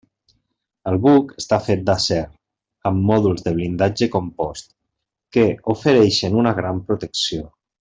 El 0.91 0.95
buc 1.01 1.33
està 1.41 1.59
fet 1.65 1.83
d'acer 1.89 2.17
amb 2.91 3.05
mòduls 3.11 3.45
de 3.49 3.53
blindatge 3.59 4.09
compost, 4.17 4.75
que 5.39 5.47
ofereixen 5.77 6.41
una 6.43 6.57
gran 6.63 6.83
protecció. 6.91 7.49